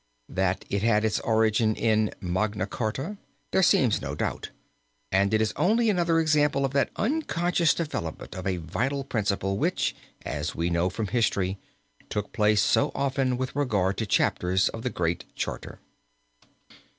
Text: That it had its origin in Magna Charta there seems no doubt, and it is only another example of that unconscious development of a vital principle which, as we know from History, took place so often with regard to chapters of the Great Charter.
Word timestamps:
That 0.29 0.65
it 0.67 0.81
had 0.81 1.05
its 1.05 1.19
origin 1.19 1.75
in 1.75 2.11
Magna 2.19 2.65
Charta 2.65 3.17
there 3.51 3.61
seems 3.61 4.01
no 4.01 4.15
doubt, 4.15 4.49
and 5.11 5.31
it 5.31 5.39
is 5.41 5.53
only 5.55 5.91
another 5.91 6.19
example 6.19 6.65
of 6.65 6.73
that 6.73 6.89
unconscious 6.95 7.71
development 7.75 8.33
of 8.33 8.47
a 8.47 8.57
vital 8.57 9.03
principle 9.03 9.59
which, 9.59 9.95
as 10.25 10.55
we 10.55 10.71
know 10.71 10.89
from 10.89 11.09
History, 11.09 11.59
took 12.09 12.33
place 12.33 12.63
so 12.63 12.91
often 12.95 13.37
with 13.37 13.55
regard 13.55 13.95
to 13.97 14.07
chapters 14.07 14.69
of 14.69 14.81
the 14.81 14.89
Great 14.89 15.25
Charter. 15.35 15.77